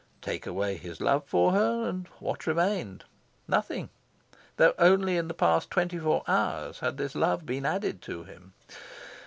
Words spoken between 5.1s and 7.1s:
in the past twenty four hours had